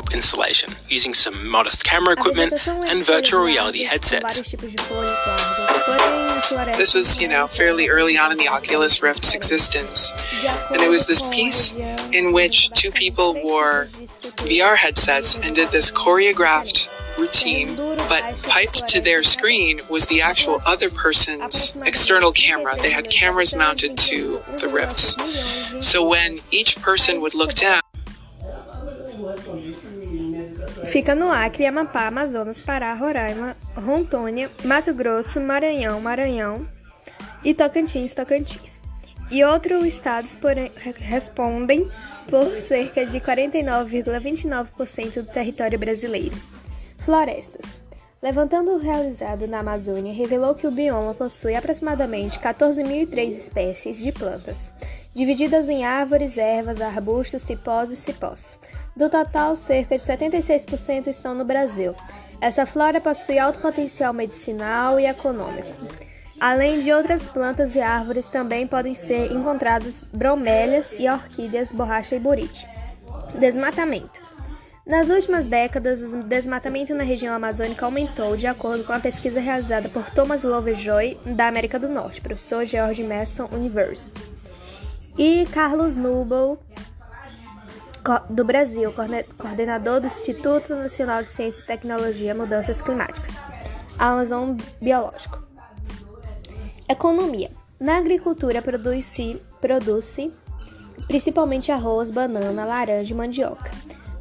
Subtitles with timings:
[0.00, 4.52] swap installation using some modest camera equipment and virtual reality headsets.
[6.76, 10.12] This was, you know, fairly early on in the Oculus Rift's existence.
[10.70, 11.72] And it was this piece
[12.12, 13.88] in which two people wore
[14.48, 20.60] VR headsets and did this choreographed routine, but piped to their screen was the actual
[20.66, 22.74] other person's external camera.
[22.80, 25.16] They had cameras mounted to the rifts.
[25.86, 27.82] So when each person would look down,
[30.90, 36.66] Fica no Acre, Amapá, Amazonas, Pará, Roraima, Rondônia, Mato Grosso, Maranhão, Maranhão
[37.44, 38.80] e Tocantins, Tocantins.
[39.30, 41.88] E outros estados porém, respondem
[42.28, 46.34] por cerca de 49,29% do território brasileiro.
[46.98, 47.80] Florestas.
[48.20, 54.74] Levantando realizado na Amazônia revelou que o bioma possui aproximadamente 14.003 espécies de plantas,
[55.14, 58.58] divididas em árvores, ervas, arbustos, cipós e cipós.
[58.96, 61.94] Do total, cerca de 76% estão no Brasil.
[62.40, 65.68] Essa flora possui alto potencial medicinal e econômico.
[66.40, 72.18] Além de outras plantas e árvores, também podem ser encontradas bromélias e orquídeas, borracha e
[72.18, 72.66] burite.
[73.38, 74.20] Desmatamento.
[74.86, 79.88] Nas últimas décadas, o desmatamento na região amazônica aumentou, de acordo com a pesquisa realizada
[79.88, 84.20] por Thomas Lovejoy, da América do Norte, professor George Mason University,
[85.20, 86.58] e Carlos Nubel,
[88.30, 88.90] do Brasil,
[89.36, 93.36] coordenador do Instituto Nacional de Ciência e Tecnologia Mudanças Climáticas,
[93.98, 95.38] Amazon Biológico.
[96.88, 97.50] Economia.
[97.78, 100.16] Na agricultura produz-se produz
[101.06, 103.70] principalmente arroz, banana, laranja e mandioca.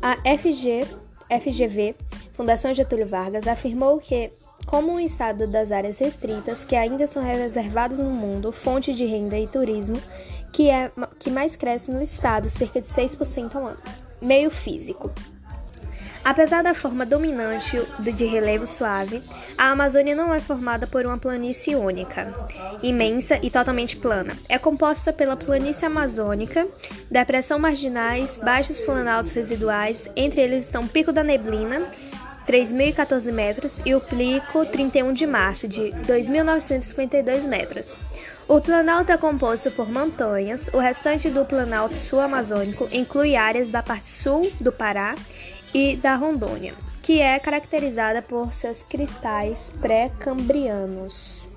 [0.02, 0.86] A FG,
[1.30, 1.96] FGV,
[2.34, 4.34] Fundação Getúlio Vargas, afirmou que,
[4.70, 9.36] como um estado das áreas restritas, que ainda são reservadas no mundo, fonte de renda
[9.36, 10.00] e turismo,
[10.54, 13.80] que é que mais cresce no estado, cerca de 6% ao ano.
[14.22, 15.12] Meio físico.
[16.24, 19.24] Apesar da forma dominante de relevo suave,
[19.58, 22.32] a Amazônia não é formada por uma planície única,
[22.84, 24.38] imensa e totalmente plana.
[24.48, 26.68] É composta pela planície amazônica,
[27.10, 31.82] depressão marginais, baixos planaltos residuais, entre eles estão Pico da Neblina,
[32.50, 37.96] 3.014 metros, e o Plico 31 de março, de 2.952 metros.
[38.48, 44.08] O Planalto é composto por montanhas, o restante do Planalto Sul-Amazônico inclui áreas da parte
[44.08, 45.14] sul do Pará
[45.76, 46.74] e da Rondônia,
[47.04, 51.48] que é caracterizada por seus cristais pré-cambrianos.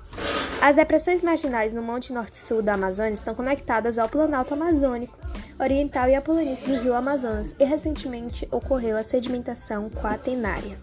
[0.61, 5.17] As depressões marginais no Monte Norte-Sul da Amazônia estão conectadas ao Planalto Amazônico
[5.59, 10.77] Oriental e à planície do Rio Amazonas, e recentemente ocorreu a sedimentação quaternária.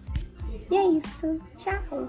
[0.71, 1.41] E é isso.
[1.57, 2.09] Tchau!